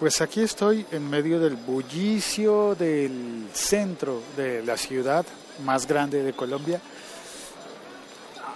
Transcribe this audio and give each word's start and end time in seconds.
Pues 0.00 0.22
aquí 0.22 0.40
estoy 0.40 0.86
en 0.92 1.10
medio 1.10 1.38
del 1.38 1.56
bullicio 1.56 2.74
del 2.74 3.50
centro 3.52 4.22
de 4.34 4.64
la 4.64 4.78
ciudad 4.78 5.26
más 5.62 5.86
grande 5.86 6.22
de 6.22 6.32
Colombia, 6.32 6.80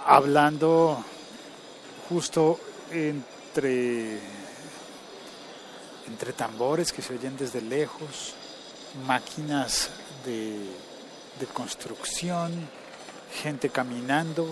hablando 0.07 1.05
justo 2.09 2.59
entre, 2.91 4.17
entre 6.07 6.33
tambores 6.33 6.91
que 6.91 7.03
se 7.03 7.13
oyen 7.13 7.37
desde 7.37 7.61
lejos, 7.61 8.33
máquinas 9.05 9.91
de, 10.25 10.57
de 11.39 11.45
construcción, 11.53 12.67
gente 13.43 13.69
caminando, 13.69 14.47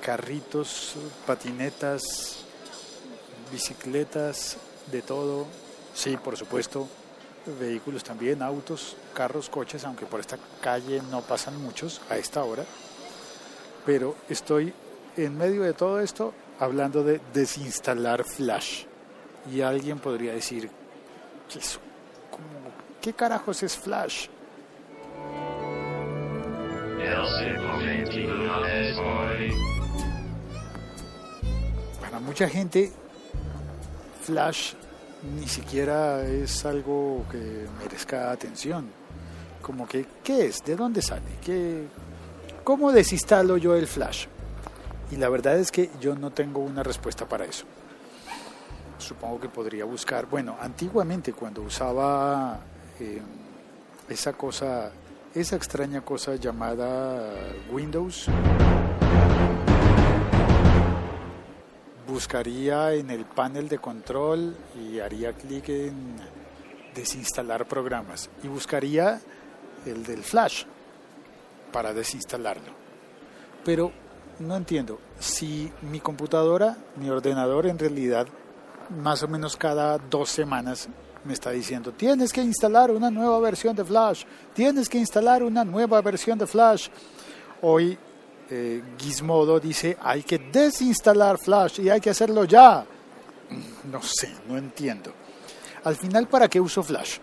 carritos, 0.00 0.94
patinetas, 1.26 2.38
bicicletas, 3.52 4.56
de 4.90 5.02
todo. 5.02 5.46
Sí, 5.94 6.16
por 6.16 6.36
supuesto, 6.36 6.88
vehículos 7.58 8.04
también, 8.04 8.42
autos, 8.42 8.96
carros, 9.14 9.48
coches, 9.48 9.84
aunque 9.84 10.06
por 10.06 10.20
esta 10.20 10.38
calle 10.60 11.02
no 11.10 11.22
pasan 11.22 11.60
muchos 11.60 12.00
a 12.10 12.16
esta 12.16 12.44
hora. 12.44 12.64
Pero 13.86 14.16
estoy 14.28 14.72
en 15.16 15.36
medio 15.36 15.62
de 15.62 15.72
todo 15.72 16.00
esto 16.00 16.32
hablando 16.58 17.02
de 17.02 17.20
desinstalar 17.32 18.24
Flash. 18.24 18.84
Y 19.52 19.62
alguien 19.62 19.98
podría 19.98 20.32
decir, 20.32 20.70
¿qué, 21.48 21.60
¿qué 23.00 23.12
carajos 23.14 23.62
es 23.62 23.76
Flash? 23.76 24.28
Para 32.00 32.20
mucha 32.20 32.48
gente, 32.48 32.92
Flash 34.28 34.74
ni 35.40 35.48
siquiera 35.48 36.22
es 36.22 36.62
algo 36.66 37.24
que 37.30 37.66
merezca 37.82 38.30
atención. 38.30 38.86
Como 39.62 39.88
que, 39.88 40.06
¿qué 40.22 40.48
es? 40.48 40.62
¿De 40.62 40.76
dónde 40.76 41.00
sale? 41.00 41.38
¿Qué, 41.42 41.86
¿Cómo 42.62 42.92
desinstalo 42.92 43.56
yo 43.56 43.74
el 43.74 43.86
Flash? 43.86 44.26
Y 45.10 45.16
la 45.16 45.30
verdad 45.30 45.58
es 45.58 45.72
que 45.72 45.88
yo 45.98 46.14
no 46.14 46.30
tengo 46.30 46.60
una 46.60 46.82
respuesta 46.82 47.26
para 47.26 47.46
eso. 47.46 47.64
Supongo 48.98 49.40
que 49.40 49.48
podría 49.48 49.86
buscar, 49.86 50.26
bueno, 50.26 50.58
antiguamente 50.60 51.32
cuando 51.32 51.62
usaba 51.62 52.60
eh, 53.00 53.22
esa 54.10 54.34
cosa, 54.34 54.92
esa 55.34 55.56
extraña 55.56 56.02
cosa 56.02 56.36
llamada 56.36 57.32
Windows, 57.72 58.28
buscaría 62.18 62.94
en 62.94 63.10
el 63.10 63.26
panel 63.26 63.68
de 63.68 63.78
control 63.78 64.56
y 64.76 64.98
haría 64.98 65.34
clic 65.34 65.68
en 65.68 66.16
desinstalar 66.92 67.68
programas 67.68 68.28
y 68.42 68.48
buscaría 68.48 69.20
el 69.86 70.02
del 70.02 70.24
flash 70.24 70.64
para 71.72 71.94
desinstalarlo. 71.94 72.72
Pero 73.64 73.92
no 74.40 74.56
entiendo, 74.56 74.98
si 75.20 75.70
mi 75.82 76.00
computadora, 76.00 76.76
mi 76.96 77.08
ordenador 77.08 77.66
en 77.68 77.78
realidad 77.78 78.26
más 79.00 79.22
o 79.22 79.28
menos 79.28 79.56
cada 79.56 79.96
dos 79.98 80.28
semanas 80.28 80.88
me 81.24 81.34
está 81.34 81.52
diciendo, 81.52 81.92
tienes 81.92 82.32
que 82.32 82.42
instalar 82.42 82.90
una 82.90 83.12
nueva 83.12 83.38
versión 83.38 83.76
de 83.76 83.84
Flash, 83.84 84.24
tienes 84.54 84.88
que 84.88 84.98
instalar 84.98 85.44
una 85.44 85.64
nueva 85.64 86.00
versión 86.00 86.36
de 86.36 86.48
Flash. 86.48 86.88
Hoy 87.62 87.96
eh, 88.50 88.82
Gizmodo 88.98 89.60
dice 89.60 89.96
hay 90.00 90.22
que 90.22 90.38
desinstalar 90.38 91.38
Flash 91.38 91.80
y 91.80 91.90
hay 91.90 92.00
que 92.00 92.10
hacerlo 92.10 92.44
ya. 92.44 92.84
No 93.90 94.02
sé, 94.02 94.34
no 94.48 94.56
entiendo. 94.56 95.12
Al 95.84 95.96
final, 95.96 96.28
¿para 96.28 96.48
qué 96.48 96.60
uso 96.60 96.82
Flash? 96.82 97.18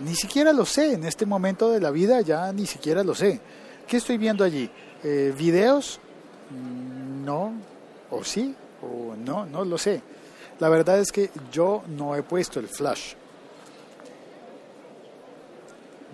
Ni 0.00 0.14
siquiera 0.14 0.52
lo 0.52 0.64
sé, 0.64 0.94
en 0.94 1.04
este 1.04 1.26
momento 1.26 1.70
de 1.70 1.80
la 1.80 1.90
vida 1.90 2.20
ya 2.20 2.52
ni 2.52 2.66
siquiera 2.66 3.04
lo 3.04 3.14
sé. 3.14 3.40
¿Qué 3.86 3.96
estoy 3.96 4.18
viendo 4.18 4.44
allí? 4.44 4.70
Eh, 5.02 5.32
¿Videos? 5.36 6.00
Mm, 6.50 7.24
no, 7.24 7.52
o 8.10 8.24
sí, 8.24 8.54
o 8.82 9.14
no, 9.16 9.46
no 9.46 9.64
lo 9.64 9.78
sé. 9.78 10.02
La 10.58 10.68
verdad 10.68 10.98
es 10.98 11.10
que 11.10 11.30
yo 11.50 11.82
no 11.88 12.14
he 12.14 12.22
puesto 12.22 12.60
el 12.60 12.68
Flash. 12.68 13.14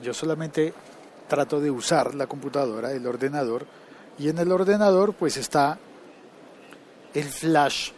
Yo 0.03 0.15
solamente 0.15 0.72
trato 1.28 1.61
de 1.61 1.71
usar 1.71 2.15
la 2.15 2.27
computadora, 2.27 2.93
el 2.93 3.06
ordenador, 3.06 3.66
y 4.19 4.28
en 4.28 4.39
el 4.39 4.50
ordenador 4.50 5.15
pues 5.15 5.37
está 5.37 5.78
el 7.15 7.25
flash 7.25 7.93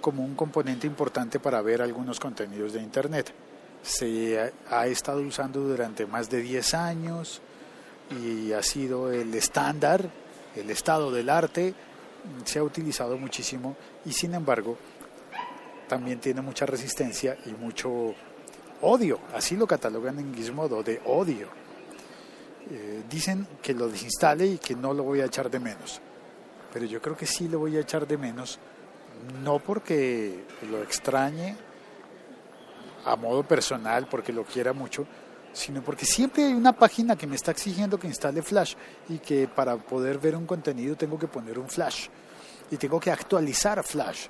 como 0.00 0.24
un 0.24 0.34
componente 0.34 0.86
importante 0.86 1.38
para 1.40 1.62
ver 1.62 1.80
algunos 1.80 2.20
contenidos 2.20 2.72
de 2.72 2.82
Internet. 2.82 3.32
Se 3.82 4.52
ha 4.70 4.86
estado 4.86 5.20
usando 5.20 5.60
durante 5.60 6.06
más 6.06 6.28
de 6.28 6.42
10 6.42 6.74
años 6.74 7.40
y 8.10 8.52
ha 8.52 8.62
sido 8.62 9.10
el 9.10 9.34
estándar, 9.34 10.08
el 10.54 10.70
estado 10.70 11.10
del 11.10 11.30
arte, 11.30 11.74
se 12.44 12.58
ha 12.58 12.62
utilizado 12.62 13.16
muchísimo 13.16 13.76
y 14.04 14.12
sin 14.12 14.34
embargo 14.34 14.76
también 15.88 16.20
tiene 16.20 16.42
mucha 16.42 16.66
resistencia 16.66 17.36
y 17.46 17.50
mucho 17.50 18.14
odio, 18.80 19.18
así 19.34 19.56
lo 19.56 19.66
catalogan 19.66 20.18
en 20.18 20.34
Gizmodo, 20.34 20.82
de 20.82 21.00
odio 21.04 21.61
eh, 22.70 23.02
dicen 23.08 23.46
que 23.62 23.74
lo 23.74 23.88
desinstale 23.88 24.46
y 24.46 24.58
que 24.58 24.74
no 24.74 24.94
lo 24.94 25.02
voy 25.02 25.20
a 25.20 25.26
echar 25.26 25.50
de 25.50 25.60
menos. 25.60 26.00
Pero 26.72 26.86
yo 26.86 27.02
creo 27.02 27.16
que 27.16 27.26
sí 27.26 27.48
lo 27.48 27.58
voy 27.58 27.76
a 27.76 27.80
echar 27.80 28.06
de 28.06 28.16
menos, 28.16 28.58
no 29.42 29.58
porque 29.58 30.44
lo 30.70 30.82
extrañe 30.82 31.56
a 33.04 33.16
modo 33.16 33.42
personal, 33.42 34.06
porque 34.08 34.32
lo 34.32 34.44
quiera 34.44 34.72
mucho, 34.72 35.06
sino 35.52 35.82
porque 35.82 36.06
siempre 36.06 36.44
hay 36.44 36.54
una 36.54 36.72
página 36.72 37.16
que 37.16 37.26
me 37.26 37.36
está 37.36 37.50
exigiendo 37.50 37.98
que 37.98 38.06
instale 38.06 38.42
Flash 38.42 38.74
y 39.08 39.18
que 39.18 39.48
para 39.48 39.76
poder 39.76 40.18
ver 40.18 40.36
un 40.36 40.46
contenido 40.46 40.96
tengo 40.96 41.18
que 41.18 41.28
poner 41.28 41.58
un 41.58 41.68
Flash 41.68 42.08
y 42.70 42.76
tengo 42.76 42.98
que 42.98 43.10
actualizar 43.10 43.82
Flash. 43.84 44.28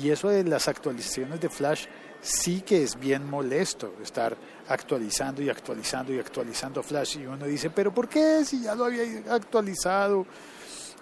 Y 0.00 0.10
eso 0.10 0.30
de 0.30 0.44
las 0.44 0.66
actualizaciones 0.68 1.40
de 1.40 1.50
Flash 1.50 1.84
sí 2.24 2.62
que 2.62 2.82
es 2.82 2.98
bien 2.98 3.28
molesto 3.28 3.92
estar 4.02 4.34
actualizando 4.68 5.42
y 5.42 5.50
actualizando 5.50 6.12
y 6.12 6.18
actualizando 6.18 6.82
Flash 6.82 7.18
y 7.18 7.26
uno 7.26 7.44
dice, 7.44 7.68
pero 7.68 7.92
¿por 7.92 8.08
qué 8.08 8.44
si 8.44 8.62
ya 8.62 8.74
lo 8.74 8.86
había 8.86 9.04
actualizado? 9.30 10.26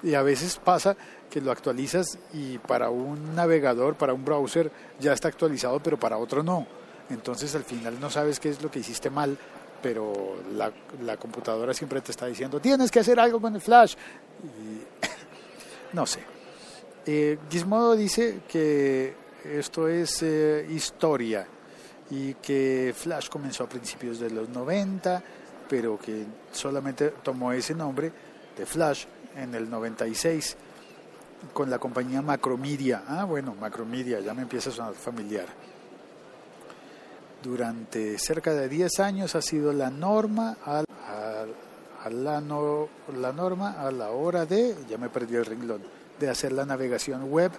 Y 0.02 0.14
a 0.14 0.22
veces 0.22 0.56
pasa 0.56 0.96
que 1.30 1.40
lo 1.40 1.52
actualizas 1.52 2.18
y 2.34 2.58
para 2.58 2.90
un 2.90 3.36
navegador, 3.36 3.94
para 3.94 4.12
un 4.12 4.24
browser 4.24 4.70
ya 4.98 5.12
está 5.12 5.28
actualizado, 5.28 5.80
pero 5.80 5.96
para 5.96 6.18
otro 6.18 6.42
no. 6.42 6.66
Entonces 7.08 7.54
al 7.54 7.62
final 7.62 8.00
no 8.00 8.10
sabes 8.10 8.40
qué 8.40 8.48
es 8.48 8.60
lo 8.60 8.68
que 8.68 8.80
hiciste 8.80 9.08
mal, 9.08 9.38
pero 9.80 10.36
la, 10.56 11.16
computadora 11.16 11.72
siempre 11.72 12.00
te 12.00 12.10
está 12.10 12.26
diciendo, 12.26 12.60
tienes 12.60 12.90
que 12.90 12.98
hacer 12.98 13.20
algo 13.20 13.40
con 13.40 13.54
el 13.54 13.60
Flash. 13.60 13.94
Y 14.42 15.94
no 15.94 16.04
sé. 16.04 16.20
Eh, 17.06 17.38
Gizmodo 17.48 17.94
dice 17.94 18.40
que 18.48 19.21
esto 19.44 19.88
es 19.88 20.22
eh, 20.22 20.66
historia 20.70 21.46
y 22.10 22.34
que 22.34 22.94
Flash 22.96 23.28
comenzó 23.28 23.64
a 23.64 23.68
principios 23.68 24.20
de 24.20 24.30
los 24.30 24.48
90, 24.48 25.22
pero 25.68 25.98
que 25.98 26.26
solamente 26.52 27.10
tomó 27.22 27.52
ese 27.52 27.74
nombre 27.74 28.12
de 28.56 28.66
Flash 28.66 29.04
en 29.36 29.54
el 29.54 29.70
96 29.70 30.56
con 31.52 31.70
la 31.70 31.78
compañía 31.78 32.22
Macromedia. 32.22 33.04
Ah, 33.08 33.24
bueno, 33.24 33.54
Macromedia, 33.58 34.20
ya 34.20 34.34
me 34.34 34.42
empieza 34.42 34.70
a 34.70 34.72
sonar 34.72 34.94
familiar. 34.94 35.46
Durante 37.42 38.18
cerca 38.18 38.52
de 38.52 38.68
10 38.68 39.00
años 39.00 39.34
ha 39.34 39.42
sido 39.42 39.72
la 39.72 39.90
norma 39.90 40.56
a, 40.64 40.84
la, 42.10 42.40
la 43.16 43.32
norma 43.32 43.80
a 43.80 43.90
la 43.90 44.10
hora 44.10 44.46
de, 44.46 44.76
ya 44.88 44.98
me 44.98 45.08
perdí 45.08 45.36
el 45.36 45.46
renglón, 45.46 45.82
de 46.20 46.30
hacer 46.30 46.52
la 46.52 46.64
navegación 46.64 47.30
web 47.30 47.50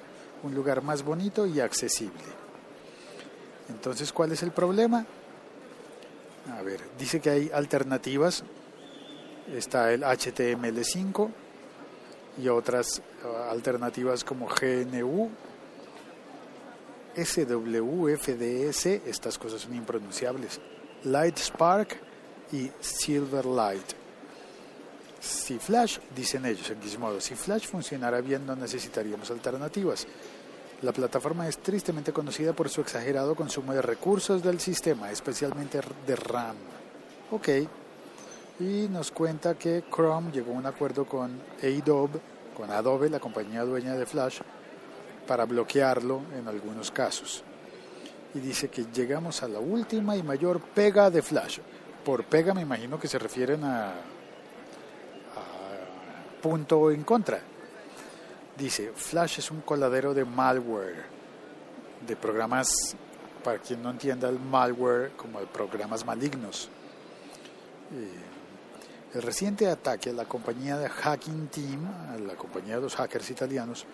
un 0.44 0.54
lugar 0.54 0.82
más 0.84 1.04
bonito 1.04 1.46
y 1.46 1.60
accesible. 1.60 2.24
Entonces, 3.70 4.12
¿cuál 4.12 4.32
es 4.32 4.44
el 4.44 4.52
problema? 4.52 5.06
A 6.58 6.62
ver, 6.62 6.82
dice 6.98 7.20
que 7.20 7.30
hay 7.30 7.52
alternativas. 7.54 8.44
Está 9.54 9.92
el 9.92 10.04
HTML5 10.04 11.30
y 12.38 12.48
otras 12.48 13.02
uh, 13.24 13.52
alternativas 13.52 14.24
como 14.24 14.48
GNU, 14.48 15.30
SWFDS, 17.16 18.86
estas 18.86 19.38
cosas 19.38 19.62
son 19.62 19.76
impronunciables, 19.76 20.60
Lightspark 21.04 22.00
y 22.52 22.72
Silverlight. 22.80 24.03
Si 25.24 25.58
Flash, 25.58 26.00
dicen 26.14 26.46
ellos 26.46 26.70
en 26.70 26.82
Gizmodo, 26.82 27.22
si 27.22 27.34
Flash 27.36 27.68
funcionara 27.68 28.20
bien 28.20 28.46
no 28.46 28.58
necesitaríamos 28.58 29.32
alternativas. 29.32 30.06
La 30.82 30.92
plataforma 30.92 31.48
es 31.48 31.60
tristemente 31.60 32.12
conocida 32.12 32.52
por 32.52 32.68
su 32.68 32.82
exagerado 32.82 33.34
consumo 33.34 33.74
de 33.74 33.82
recursos 33.82 34.44
del 34.44 34.60
sistema, 34.60 35.10
especialmente 35.12 35.80
de 36.06 36.16
RAM. 36.18 36.58
Ok. 37.32 37.48
Y 38.60 38.90
nos 38.90 39.12
cuenta 39.12 39.56
que 39.58 39.86
Chrome 39.90 40.30
llegó 40.34 40.52
a 40.52 40.58
un 40.58 40.66
acuerdo 40.66 41.06
con 41.06 41.40
Adobe, 41.62 42.20
con 42.54 42.70
Adobe, 42.70 43.10
la 43.10 43.22
compañía 43.22 43.64
dueña 43.64 43.96
de 43.96 44.06
Flash, 44.06 44.42
para 45.26 45.46
bloquearlo 45.46 46.22
en 46.38 46.50
algunos 46.50 46.92
casos. 46.92 47.46
y 48.36 48.40
dice 48.40 48.70
que 48.70 48.86
llegamos 48.94 49.44
a 49.44 49.48
la 49.48 49.60
última 49.60 50.18
y 50.18 50.24
mayor 50.24 50.60
pega 50.60 51.10
de 51.10 51.22
Flash. 51.22 51.60
Por 52.04 52.26
pega 52.26 52.54
me 52.54 52.62
imagino 52.62 53.00
que 53.00 53.08
se 53.08 53.20
refieren 53.20 53.64
a, 53.64 53.90
a 53.90 53.94
punto 56.44 56.92
en 56.92 57.04
contra. 57.04 57.40
Dice, 58.58 58.92
Flash 58.94 59.40
es 59.40 59.50
un 59.50 59.62
coladero 59.62 60.14
de 60.14 60.26
malware, 60.26 61.06
de 62.06 62.16
programas, 62.18 62.70
para 63.44 63.60
quien 63.60 63.82
no 63.82 63.90
entienda 63.90 64.28
el 64.28 64.40
malware, 64.40 65.14
como 65.14 65.40
de 65.40 65.48
programas 65.48 66.06
malignos. 66.06 66.70
El 69.14 69.22
reciente 69.22 69.68
ataque 69.68 70.10
a 70.10 70.14
la 70.14 70.26
compañía 70.26 70.78
de 70.78 70.90
Hacking 70.90 71.48
Team, 71.48 71.88
a 72.12 72.18
la 72.18 72.36
compañía 72.36 72.76
de 72.76 72.82
los 72.82 72.96
hackers 72.96 73.30
italianos, 73.30 73.86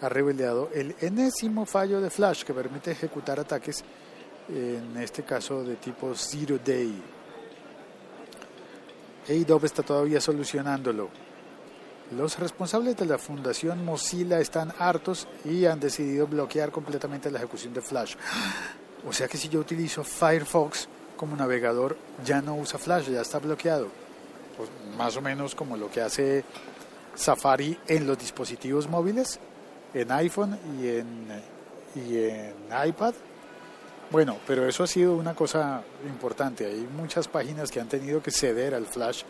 ha 0.00 0.08
revelado 0.08 0.70
el 0.72 0.96
enésimo 1.00 1.66
fallo 1.66 2.00
de 2.00 2.08
Flash 2.08 2.44
que 2.44 2.54
permite 2.54 2.92
ejecutar 2.92 3.38
ataques, 3.38 3.84
en 4.48 4.96
este 4.96 5.22
caso 5.22 5.62
de 5.62 5.76
tipo 5.76 6.14
Zero 6.14 6.58
Day. 6.64 7.02
Adobe 9.28 9.66
está 9.66 9.82
todavía 9.82 10.20
solucionándolo. 10.20 11.29
Los 12.10 12.38
responsables 12.38 12.96
de 12.96 13.06
la 13.06 13.18
fundación 13.18 13.84
Mozilla 13.84 14.40
están 14.40 14.72
hartos 14.78 15.28
y 15.44 15.66
han 15.66 15.78
decidido 15.78 16.26
bloquear 16.26 16.72
completamente 16.72 17.30
la 17.30 17.38
ejecución 17.38 17.74
de 17.74 17.80
Flash. 17.80 18.16
O 19.08 19.14
sea 19.14 19.28
que 19.28 19.38
si 19.38 19.48
yo 19.48 19.60
utilizo 19.60 20.04
Firefox 20.04 20.86
como 21.16 21.34
navegador, 21.34 21.96
ya 22.22 22.42
no 22.42 22.54
usa 22.54 22.78
Flash, 22.78 23.08
ya 23.08 23.22
está 23.22 23.38
bloqueado. 23.38 23.88
Pues 24.58 24.68
más 24.98 25.16
o 25.16 25.22
menos 25.22 25.54
como 25.54 25.78
lo 25.78 25.90
que 25.90 26.02
hace 26.02 26.44
Safari 27.14 27.78
en 27.86 28.06
los 28.06 28.18
dispositivos 28.18 28.90
móviles 28.90 29.40
en 29.94 30.12
iPhone 30.12 30.58
y 30.78 30.88
en, 30.88 31.26
y 31.94 32.18
en 32.18 32.54
iPad. 32.86 33.14
Bueno, 34.10 34.36
pero 34.46 34.68
eso 34.68 34.84
ha 34.84 34.86
sido 34.86 35.14
una 35.14 35.34
cosa 35.34 35.82
importante. 36.06 36.66
Hay 36.66 36.86
muchas 36.94 37.28
páginas 37.28 37.70
que 37.70 37.80
han 37.80 37.88
tenido 37.88 38.22
que 38.22 38.30
ceder 38.30 38.74
al 38.74 38.86
Flash 38.86 39.22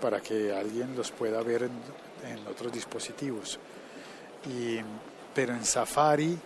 para 0.00 0.20
que 0.20 0.52
alguien 0.52 0.96
los 0.96 1.10
pueda 1.10 1.42
ver 1.42 1.64
en, 1.64 1.72
en 2.24 2.46
otros 2.46 2.72
dispositivos. 2.72 3.58
Y, 4.46 4.78
pero 5.34 5.54
en 5.54 5.64
Safari, 5.64 6.38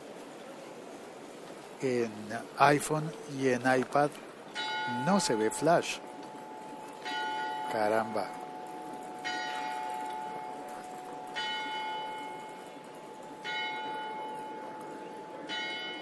en 1.82 2.10
iPhone 2.58 3.10
y 3.38 3.48
en 3.48 3.60
iPad 3.60 4.10
no 5.04 5.20
se 5.20 5.34
ve 5.34 5.50
Flash. 5.50 5.98
Caramba. 7.72 8.30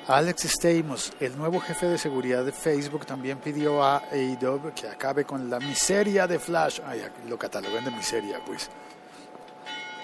Alex 0.06 0.42
Stamos, 0.42 1.14
el 1.18 1.36
nuevo 1.38 1.60
jefe 1.60 1.86
de 1.86 1.96
seguridad 1.96 2.44
de 2.44 2.52
Facebook, 2.52 3.06
también 3.06 3.38
pidió 3.38 3.82
a 3.82 4.02
Adobe 4.12 4.72
que 4.74 4.86
acabe 4.86 5.24
con 5.24 5.48
la 5.48 5.58
miseria 5.58 6.26
de 6.26 6.38
Flash. 6.38 6.80
Ay, 6.84 7.06
lo 7.26 7.38
catalogan 7.38 7.86
de 7.86 7.90
miseria, 7.90 8.38
pues. 8.44 8.68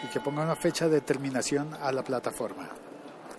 Y 0.05 0.09
que 0.09 0.21
ponga 0.21 0.43
una 0.43 0.57
fecha 0.57 0.89
de 0.89 1.01
terminación 1.01 1.75
a 1.75 1.93
la 1.93 2.03
plataforma. 2.03 2.69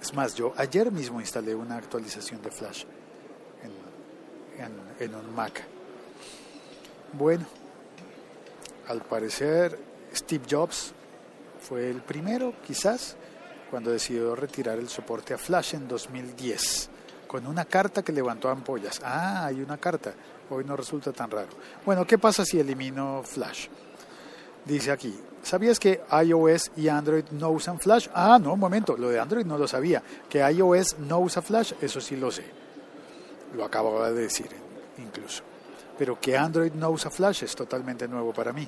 Es 0.02 0.14
más, 0.14 0.36
yo 0.36 0.54
ayer 0.58 0.92
mismo 0.92 1.20
instalé 1.20 1.54
una 1.56 1.78
actualización 1.78 2.42
de 2.42 2.52
Flash 2.52 2.86
en, 3.64 4.64
en, 4.64 4.72
en 5.00 5.16
un 5.16 5.36
Mac. 5.36 5.64
Bueno, 7.14 7.46
al 8.88 9.02
parecer 9.02 9.78
Steve 10.14 10.46
Jobs 10.50 10.94
fue 11.62 11.90
el 11.90 12.02
primero, 12.02 12.54
quizás, 12.66 13.16
cuando 13.70 13.92
decidió 13.92 14.36
retirar 14.36 14.78
el 14.80 14.90
soporte 14.90 15.34
a 15.34 15.38
Flash 15.38 15.76
en 15.76 15.88
2010, 15.88 16.90
con 17.28 17.48
una 17.48 17.66
carta 17.66 18.04
que 18.04 18.12
levantó 18.12 18.50
ampollas. 18.50 19.00
Ah, 19.04 19.46
hay 19.46 19.62
una 19.62 19.78
carta. 19.78 20.14
Hoy 20.50 20.66
no 20.66 20.76
resulta 20.76 21.14
tan 21.14 21.32
raro. 21.32 21.50
Bueno, 21.86 22.06
¿qué 22.06 22.18
pasa 22.18 22.44
si 22.44 22.60
elimino 22.60 23.22
Flash? 23.24 23.68
Dice 24.66 24.92
aquí, 24.92 25.20
¿sabías 25.42 25.80
que 25.80 26.02
iOS 26.24 26.72
y 26.76 26.88
Android 26.88 27.26
no 27.32 27.50
usan 27.50 27.80
Flash? 27.80 28.08
Ah, 28.14 28.40
no, 28.42 28.54
un 28.54 28.60
momento, 28.60 28.96
lo 28.96 29.10
de 29.10 29.20
Android 29.20 29.46
no 29.46 29.58
lo 29.58 29.68
sabía. 29.68 30.04
Que 30.30 30.40
iOS 30.40 31.00
no 31.00 31.20
usa 31.20 31.42
Flash, 31.42 31.74
eso 31.82 32.00
sí 32.00 32.16
lo 32.16 32.30
sé. 32.30 32.46
Lo 33.56 33.66
acababa 33.66 34.12
de 34.12 34.22
decir, 34.22 34.50
incluso. 35.00 35.44
Pero 35.98 36.20
que 36.20 36.38
Android 36.38 36.72
no 36.74 36.92
usa 36.92 37.10
Flash 37.10 37.44
es 37.44 37.56
totalmente 37.56 38.08
nuevo 38.08 38.34
para 38.34 38.54
mí. 38.54 38.68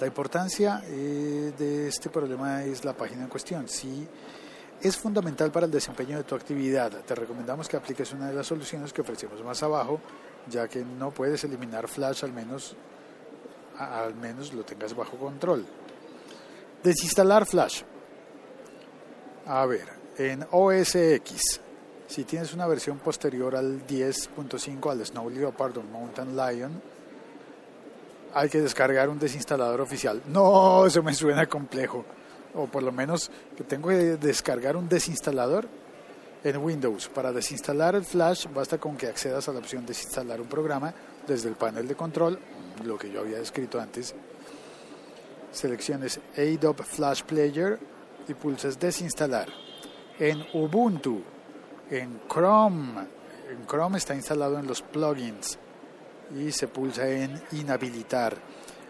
La 0.00 0.06
importancia 0.06 0.82
eh, 0.86 1.52
de 1.58 1.88
este 1.88 2.08
problema 2.08 2.64
es 2.64 2.84
la 2.86 2.94
página 2.94 3.24
en 3.24 3.28
cuestión. 3.28 3.68
Si 3.68 4.08
es 4.80 4.96
fundamental 4.96 5.52
para 5.52 5.66
el 5.66 5.72
desempeño 5.72 6.16
de 6.16 6.24
tu 6.24 6.34
actividad, 6.34 6.90
te 6.90 7.14
recomendamos 7.14 7.68
que 7.68 7.76
apliques 7.76 8.10
una 8.14 8.28
de 8.28 8.34
las 8.34 8.46
soluciones 8.46 8.94
que 8.94 9.02
ofrecemos 9.02 9.44
más 9.44 9.62
abajo, 9.62 10.00
ya 10.48 10.66
que 10.68 10.82
no 10.82 11.10
puedes 11.10 11.44
eliminar 11.44 11.86
Flash, 11.86 12.24
al 12.24 12.32
menos, 12.32 12.74
al 13.80 14.14
menos 14.14 14.52
lo 14.52 14.62
tengas 14.62 14.94
bajo 14.94 15.16
control. 15.16 15.64
Desinstalar 16.82 17.46
Flash. 17.46 17.82
A 19.46 19.64
ver, 19.66 19.88
en 20.18 20.46
OS 20.50 20.94
X, 20.94 21.60
si 22.06 22.24
tienes 22.24 22.52
una 22.52 22.66
versión 22.66 22.98
posterior 22.98 23.56
al 23.56 23.86
10.5, 23.86 24.90
al 24.90 25.04
Snow 25.04 25.30
Leopard 25.30 25.78
o 25.78 25.82
Mountain 25.82 26.36
Lion, 26.36 26.82
hay 28.34 28.48
que 28.48 28.60
descargar 28.60 29.08
un 29.08 29.18
desinstalador 29.18 29.80
oficial. 29.80 30.22
No, 30.26 30.86
eso 30.86 31.02
me 31.02 31.14
suena 31.14 31.46
complejo. 31.46 32.04
O 32.54 32.66
por 32.66 32.82
lo 32.82 32.92
menos 32.92 33.30
que 33.56 33.64
tengo 33.64 33.88
que 33.88 34.16
descargar 34.16 34.76
un 34.76 34.88
desinstalador 34.88 35.66
en 36.44 36.56
Windows. 36.58 37.08
Para 37.08 37.32
desinstalar 37.32 37.94
el 37.94 38.04
Flash 38.04 38.46
basta 38.52 38.78
con 38.78 38.96
que 38.96 39.06
accedas 39.06 39.48
a 39.48 39.52
la 39.52 39.58
opción 39.58 39.86
desinstalar 39.86 40.40
un 40.40 40.48
programa 40.48 40.92
desde 41.26 41.48
el 41.48 41.56
panel 41.56 41.86
de 41.86 41.94
control, 41.94 42.38
lo 42.84 42.98
que 42.98 43.10
yo 43.10 43.20
había 43.20 43.38
escrito 43.38 43.80
antes. 43.80 44.14
Selecciones 45.52 46.20
Adobe 46.36 46.84
Flash 46.84 47.22
Player 47.24 47.78
y 48.28 48.34
pulsas 48.34 48.78
desinstalar. 48.78 49.48
En 50.18 50.44
Ubuntu, 50.52 51.22
en 51.90 52.20
Chrome, 52.28 53.00
en 53.50 53.66
Chrome 53.66 53.98
está 53.98 54.14
instalado 54.14 54.58
en 54.58 54.66
los 54.66 54.82
plugins 54.82 55.58
y 56.38 56.52
se 56.52 56.68
pulsa 56.68 57.08
en 57.08 57.40
inhabilitar. 57.52 58.36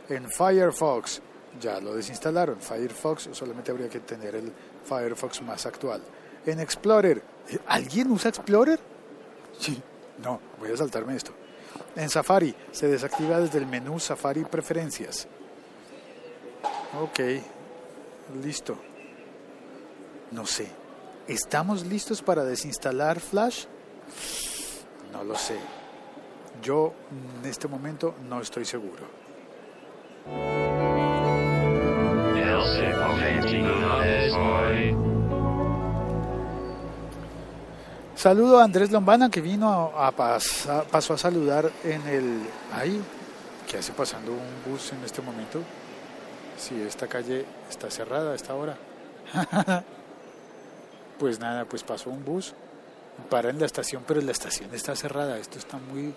En 0.09 0.29
Firefox 0.29 1.23
ya 1.61 1.81
lo 1.81 1.95
desinstalaron. 1.95 2.61
Firefox 2.61 3.31
solamente 3.33 3.71
habría 3.71 3.89
que 3.89 4.01
tener 4.01 4.35
el 4.35 4.53
Firefox 4.85 5.43
más 5.43 5.65
actual. 5.67 6.03
En 6.45 6.61
Explorer, 6.61 7.23
¿alguien 7.67 8.11
usa 8.11 8.29
Explorer? 8.29 8.79
Sí, 9.59 9.81
no, 10.23 10.41
voy 10.59 10.73
a 10.73 10.77
saltarme 10.77 11.17
esto. 11.17 11.33
En 11.97 12.09
Safari 12.09 12.55
se 12.73 12.89
desactiva 12.89 13.41
desde 13.41 13.59
el 13.59 13.67
menú 13.67 13.99
Safari 13.99 14.45
Preferencias. 14.45 15.29
Ok, 17.01 17.21
listo. 18.43 18.77
No 20.31 20.47
sé. 20.47 20.69
¿Estamos 21.27 21.87
listos 21.87 22.23
para 22.23 22.45
desinstalar 22.45 23.21
Flash? 23.21 23.67
No 25.13 25.25
lo 25.25 25.37
sé. 25.37 25.57
Yo 26.63 26.93
en 27.43 27.49
este 27.49 27.69
momento 27.69 28.15
no 28.29 28.41
estoy 28.41 28.65
seguro. 28.65 29.21
Saludo 38.21 38.61
a 38.61 38.65
Andrés 38.65 38.91
Lombana 38.91 39.31
que 39.31 39.41
vino 39.41 39.93
a, 39.97 40.13
pasar, 40.13 40.85
pasó 40.89 41.15
a 41.15 41.17
saludar 41.17 41.73
en 41.83 42.07
el... 42.07 42.43
Ahí, 42.71 43.01
¿qué 43.67 43.79
hace 43.79 43.95
pasando 43.95 44.33
un 44.33 44.71
bus 44.71 44.93
en 44.93 45.03
este 45.05 45.23
momento? 45.23 45.63
Si 46.59 46.79
esta 46.83 47.07
calle 47.07 47.47
está 47.71 47.91
cerrada 47.91 48.33
a 48.33 48.35
esta 48.35 48.55
hora. 48.55 48.77
pues 51.19 51.41
nada, 51.41 51.65
pues 51.65 51.83
pasó 51.83 52.11
un 52.11 52.23
bus, 52.23 52.53
para 53.31 53.49
en 53.49 53.59
la 53.59 53.65
estación, 53.65 54.05
pero 54.07 54.21
la 54.21 54.33
estación 54.33 54.69
está 54.75 54.95
cerrada. 54.95 55.39
Esto 55.39 55.59
está 55.59 55.79
muy 55.79 56.13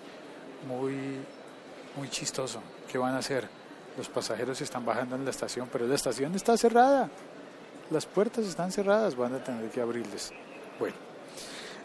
muy, 0.67 1.21
muy 1.95 2.09
chistoso. 2.09 2.59
¿Qué 2.91 2.97
van 2.97 3.13
a 3.13 3.19
hacer? 3.19 3.47
Los 3.97 4.09
pasajeros 4.09 4.59
están 4.59 4.85
bajando 4.85 5.15
en 5.15 5.23
la 5.23 5.31
estación, 5.31 5.69
pero 5.71 5.87
la 5.87 5.95
estación 5.95 6.35
está 6.35 6.57
cerrada. 6.57 7.09
Las 7.91 8.05
puertas 8.05 8.43
están 8.43 8.73
cerradas, 8.73 9.15
van 9.15 9.35
a 9.35 9.41
tener 9.41 9.69
que 9.69 9.79
abrirles. 9.79 10.33
Bueno. 10.77 11.12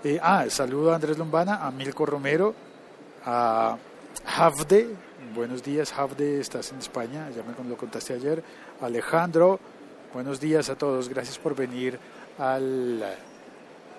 Eh, 0.04 0.20
ah, 0.22 0.46
saludo 0.48 0.92
a 0.92 0.94
Andrés 0.94 1.18
Lombana, 1.18 1.66
a 1.66 1.72
Milko 1.72 2.06
Romero, 2.06 2.54
a 3.24 3.76
Havde. 4.24 4.86
Buenos 5.34 5.64
días, 5.64 5.92
Havde, 5.92 6.38
estás 6.38 6.70
en 6.70 6.78
España, 6.78 7.28
ya 7.30 7.42
me 7.42 7.68
lo 7.68 7.76
contaste 7.76 8.14
ayer. 8.14 8.40
Alejandro, 8.80 9.58
buenos 10.14 10.38
días 10.38 10.70
a 10.70 10.76
todos, 10.76 11.08
gracias 11.08 11.36
por 11.38 11.56
venir 11.56 11.98
al, 12.38 13.02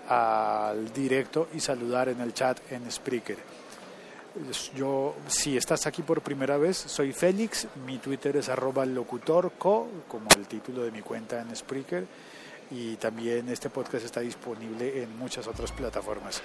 al 0.08 0.94
directo 0.94 1.50
y 1.54 1.60
saludar 1.60 2.08
en 2.08 2.22
el 2.22 2.34
chat 2.34 2.60
en 2.72 2.90
Spreaker. 2.90 3.38
Yo, 4.74 5.16
si 5.28 5.58
estás 5.58 5.86
aquí 5.86 6.02
por 6.02 6.22
primera 6.22 6.56
vez, 6.56 6.78
soy 6.78 7.12
Félix, 7.12 7.68
mi 7.86 7.98
Twitter 7.98 8.38
es 8.38 8.48
arroba 8.48 8.86
locutorco, 8.86 9.90
como 10.08 10.30
el 10.38 10.48
título 10.48 10.84
de 10.84 10.92
mi 10.92 11.02
cuenta 11.02 11.42
en 11.42 11.54
Spreaker, 11.54 12.06
y 12.72 12.96
también 12.98 13.50
este 13.50 13.70
podcast 13.70 14.06
está 14.06 14.20
disponible 14.20 15.02
en 15.02 15.18
muchas 15.18 15.48
otras 15.48 15.72
plataformas. 15.72 16.42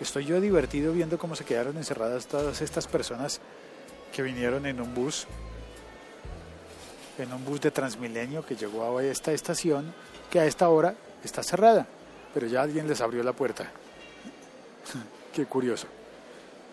Estoy 0.00 0.24
yo 0.24 0.40
divertido 0.40 0.92
viendo 0.92 1.18
cómo 1.18 1.36
se 1.36 1.44
quedaron 1.44 1.76
encerradas 1.76 2.26
todas 2.26 2.60
estas 2.60 2.86
personas 2.86 3.40
que 4.12 4.22
vinieron 4.22 4.66
en 4.66 4.80
un 4.80 4.94
bus, 4.94 5.26
en 7.18 7.32
un 7.32 7.44
bus 7.44 7.60
de 7.60 7.70
Transmilenio 7.70 8.44
que 8.44 8.56
llegó 8.56 8.98
a 8.98 9.04
esta 9.04 9.32
estación, 9.32 9.94
que 10.30 10.40
a 10.40 10.46
esta 10.46 10.68
hora 10.68 10.94
está 11.24 11.42
cerrada, 11.42 11.86
pero 12.34 12.46
ya 12.46 12.62
alguien 12.62 12.88
les 12.88 13.00
abrió 13.00 13.22
la 13.22 13.32
puerta. 13.32 13.70
Qué 15.32 15.46
curioso. 15.46 15.86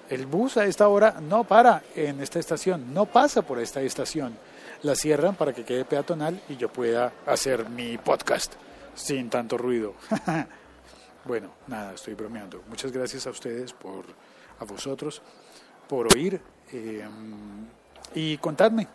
El 0.09 0.25
bus 0.25 0.57
a 0.57 0.65
esta 0.65 0.87
hora 0.87 1.21
no 1.21 1.43
para 1.43 1.83
en 1.95 2.19
esta 2.19 2.39
estación, 2.39 2.93
no 2.93 3.05
pasa 3.05 3.43
por 3.43 3.59
esta 3.59 3.81
estación. 3.81 4.35
La 4.81 4.95
cierran 4.95 5.35
para 5.35 5.53
que 5.53 5.63
quede 5.63 5.85
peatonal 5.85 6.41
y 6.49 6.57
yo 6.57 6.69
pueda 6.69 7.13
hacer 7.27 7.69
mi 7.69 7.97
podcast 7.97 8.55
sin 8.99 9.29
tanto 9.29 9.57
ruido. 9.57 9.95
bueno, 11.25 11.51
nada, 11.67 11.93
estoy 11.93 12.13
bromeando. 12.13 12.63
Muchas 12.67 12.91
gracias 12.91 13.25
a 13.27 13.29
ustedes 13.31 13.73
por, 13.73 14.05
a 14.59 14.65
vosotros, 14.65 15.21
por 15.87 16.13
oír 16.13 16.41
eh, 16.71 17.07
y 18.13 18.37
contadme. 18.37 18.87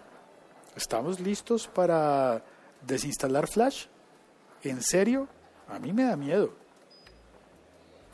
¿Estamos 0.77 1.21
listos 1.21 1.69
para 1.69 2.45
desinstalar 2.87 3.49
Flash? 3.49 3.87
¿En 4.63 4.83
serio? 4.83 5.29
A 5.69 5.79
mí 5.79 5.93
me 5.93 6.05
da 6.05 6.17
miedo. 6.17 6.53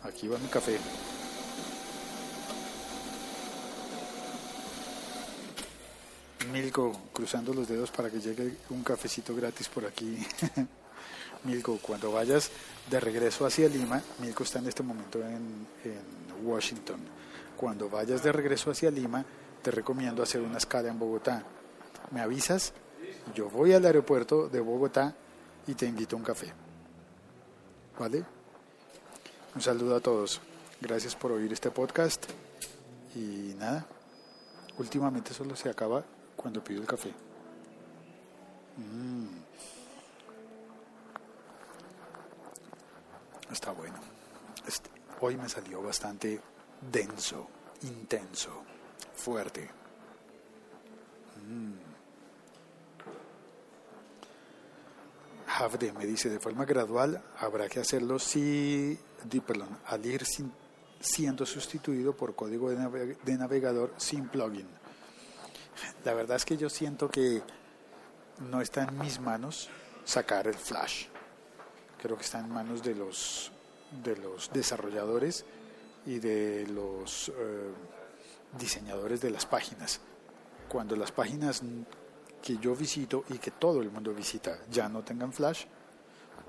Aquí 0.02 0.28
va 0.28 0.38
mi 0.38 0.48
café. 0.48 0.78
Milko 6.52 6.92
cruzando 7.12 7.52
los 7.52 7.68
dedos 7.68 7.90
para 7.90 8.10
que 8.10 8.20
llegue 8.20 8.56
un 8.70 8.82
cafecito 8.82 9.34
gratis 9.34 9.68
por 9.68 9.86
aquí. 9.86 10.18
Milko, 11.44 11.78
cuando 11.78 12.12
vayas 12.12 12.50
de 12.90 13.00
regreso 13.00 13.46
hacia 13.46 13.68
Lima, 13.68 14.02
Milko 14.18 14.44
está 14.44 14.58
en 14.58 14.66
este 14.66 14.82
momento 14.82 15.18
en, 15.24 15.66
Washington. 16.42 17.00
Cuando 17.56 17.90
vayas 17.90 18.22
de 18.22 18.32
regreso 18.32 18.70
hacia 18.70 18.90
Lima, 18.90 19.24
te 19.62 19.70
recomiendo 19.70 20.22
hacer 20.22 20.40
una 20.40 20.56
escala 20.56 20.88
en 20.88 20.98
Bogotá. 20.98 21.44
Me 22.12 22.22
avisas, 22.22 22.72
yo 23.34 23.50
voy 23.50 23.74
al 23.74 23.84
aeropuerto 23.84 24.48
de 24.48 24.60
Bogotá 24.60 25.14
y 25.66 25.74
te 25.74 25.84
invito 25.84 26.16
a 26.16 26.18
un 26.18 26.24
café. 26.24 26.50
¿Vale? 27.98 28.24
Un 29.54 29.60
saludo 29.60 29.96
a 29.96 30.00
todos. 30.00 30.40
Gracias 30.80 31.14
por 31.14 31.32
oír 31.32 31.52
este 31.52 31.70
podcast. 31.70 32.24
Y 33.14 33.54
nada, 33.58 33.84
últimamente 34.78 35.34
solo 35.34 35.56
se 35.56 35.68
acaba 35.68 36.02
cuando 36.36 36.64
pido 36.64 36.80
el 36.80 36.86
café. 36.86 37.12
Mm. 38.78 39.49
Está 43.50 43.72
bueno. 43.72 43.96
Este, 44.66 44.90
hoy 45.20 45.36
me 45.36 45.48
salió 45.48 45.82
bastante 45.82 46.40
denso, 46.92 47.48
intenso, 47.82 48.62
fuerte. 49.14 49.68
Mm. 51.48 51.90
Havde 55.46 55.92
me 55.92 56.06
dice, 56.06 56.30
de 56.30 56.38
forma 56.38 56.64
gradual 56.64 57.22
habrá 57.38 57.68
que 57.68 57.80
hacerlo 57.80 58.18
si, 58.18 58.98
perdón, 59.46 59.78
al 59.86 60.06
ir 60.06 60.24
siendo 61.00 61.44
sustituido 61.44 62.16
por 62.16 62.34
código 62.34 62.70
de 62.70 63.36
navegador 63.36 63.92
sin 63.96 64.28
plugin. 64.28 64.68
La 66.04 66.14
verdad 66.14 66.36
es 66.36 66.44
que 66.44 66.56
yo 66.56 66.70
siento 66.70 67.10
que 67.10 67.42
no 68.38 68.60
está 68.60 68.84
en 68.84 68.98
mis 68.98 69.20
manos 69.20 69.68
sacar 70.04 70.46
el 70.46 70.54
flash. 70.54 71.09
Creo 72.00 72.16
que 72.16 72.22
está 72.22 72.38
en 72.40 72.48
manos 72.48 72.82
de 72.82 72.94
los, 72.94 73.52
de 74.02 74.16
los 74.16 74.50
desarrolladores 74.52 75.44
y 76.06 76.18
de 76.18 76.66
los 76.66 77.28
eh, 77.28 77.72
diseñadores 78.58 79.20
de 79.20 79.30
las 79.30 79.44
páginas. 79.44 80.00
Cuando 80.68 80.96
las 80.96 81.12
páginas 81.12 81.62
que 82.42 82.56
yo 82.56 82.74
visito 82.74 83.24
y 83.28 83.38
que 83.38 83.50
todo 83.50 83.82
el 83.82 83.90
mundo 83.90 84.14
visita 84.14 84.60
ya 84.70 84.88
no 84.88 85.02
tengan 85.02 85.32
flash, 85.32 85.64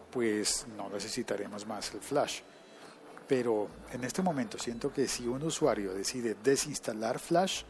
pues 0.10 0.68
no 0.78 0.90
necesitaremos 0.90 1.66
más 1.68 1.94
el 1.94 2.00
flash. 2.00 2.42
Pero 3.28 3.68
en 3.92 4.04
este 4.04 4.22
momento 4.22 4.58
siento 4.58 4.92
que 4.92 5.08
si 5.08 5.28
un 5.28 5.44
usuario 5.44 5.94
decide 5.94 6.36
desinstalar 6.42 7.20
flash, 7.20 7.64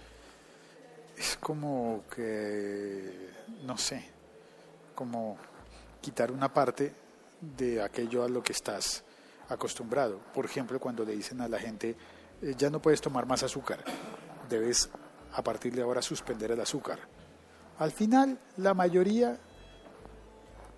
es 1.17 1.37
como 1.37 2.03
que, 2.13 3.29
no 3.63 3.77
sé, 3.77 4.07
como 4.95 5.37
quitar 5.99 6.31
una 6.31 6.51
parte 6.51 6.93
de 7.41 7.81
aquello 7.81 8.23
a 8.23 8.29
lo 8.29 8.43
que 8.43 8.53
estás 8.53 9.03
acostumbrado. 9.49 10.19
Por 10.33 10.45
ejemplo, 10.45 10.79
cuando 10.79 11.03
le 11.03 11.13
dicen 11.13 11.41
a 11.41 11.47
la 11.47 11.59
gente, 11.59 11.95
eh, 12.41 12.55
ya 12.57 12.69
no 12.69 12.81
puedes 12.81 13.01
tomar 13.01 13.25
más 13.25 13.43
azúcar, 13.43 13.83
debes 14.49 14.89
a 15.33 15.43
partir 15.43 15.73
de 15.73 15.81
ahora 15.81 16.01
suspender 16.01 16.51
el 16.51 16.61
azúcar. 16.61 16.99
Al 17.79 17.91
final, 17.91 18.39
la 18.57 18.73
mayoría 18.73 19.39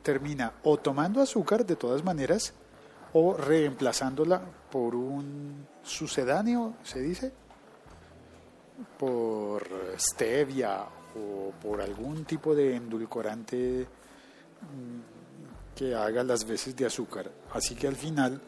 termina 0.01 0.53
o 0.63 0.77
tomando 0.77 1.22
azúcar 1.22 1.65
de 1.65 1.75
todas 1.75 2.03
maneras 2.03 2.53
o 3.13 3.36
reemplazándola 3.36 4.41
por 4.72 4.96
un 4.96 5.67
sucedáneo, 5.84 6.75
se 6.84 7.00
dice, 7.01 7.32
por 8.98 9.67
stevia 9.98 10.84
o 11.15 11.51
por 11.62 11.82
algún 11.82 12.25
tipo 12.25 12.55
de 12.55 12.75
endulcorante 12.75 13.86
mm, 14.62 15.12
que 15.75 15.96
haga 15.96 16.24
las 16.24 16.46
veces 16.46 16.75
de 16.75 16.86
azúcar. 16.86 17.32
Así 17.51 17.75
que 17.75 17.88
al 17.88 17.96
final 17.96 18.42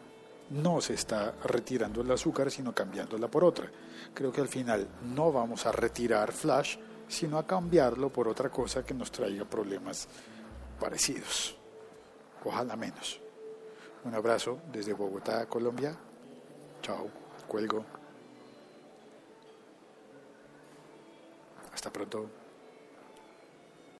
no 0.50 0.82
se 0.82 0.94
está 0.94 1.34
retirando 1.44 2.01
el 2.01 2.12
azúcar, 2.12 2.51
sino 2.51 2.74
cambiándola 2.74 3.27
por 3.27 3.44
otra. 3.44 3.70
Creo 4.13 4.32
que 4.32 4.41
al 4.41 4.48
final 4.48 4.88
no 5.15 5.32
vamos 5.32 5.65
a 5.65 5.72
retirar 5.72 6.32
flash, 6.32 6.77
sino 7.08 7.38
a 7.38 7.46
cambiarlo 7.46 8.10
por 8.10 8.27
otra 8.27 8.50
cosa 8.50 8.86
que 8.86 8.94
nos 8.94 9.12
traiga 9.12 9.46
problemas 9.46 10.08
parecidos. 10.79 11.55
Ojalá 12.44 12.75
menos. 12.75 13.20
Un 14.03 14.13
abrazo 14.13 14.60
desde 14.72 14.94
Bogotá, 14.94 15.48
Colombia. 15.48 15.98
Chao. 16.82 17.10
Cuelgo. 17.48 17.86
Hasta 21.74 21.91
pronto. 21.91 22.45